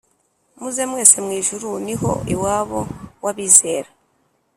muze 0.59 0.83
mwese 0.91 1.17
mwijuru 1.25 1.69
niho 1.85 2.11
iwabo 2.33 2.79
wabizera 3.23 3.89